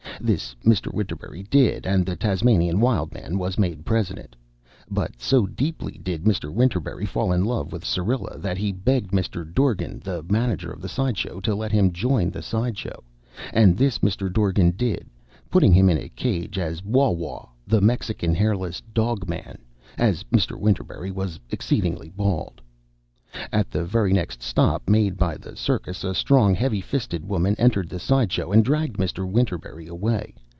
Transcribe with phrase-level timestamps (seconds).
[0.23, 0.93] This Mr.
[0.93, 4.35] Winterberry did and the Tasmanian Wild Man was made President,
[4.87, 6.53] but so deeply did Mr.
[6.53, 9.51] Winterberry fall in love with Syrilla that he begged Mr.
[9.51, 13.03] Dorgan, the manager of the side show, to let him join the side show,
[13.51, 14.31] and this Mr.
[14.31, 15.09] Dorgan did,
[15.49, 19.57] putting him in a cage as Waw Waw, the Mexican Hairless Dog Man,
[19.97, 20.55] as Mr.
[20.55, 22.61] Winterberry was exceedingly bald.
[23.53, 27.87] At the very next stop made by the circus a strong, heavy fisted woman entered
[27.87, 29.25] the side show and dragged Mr.
[29.25, 30.35] Winterberry away.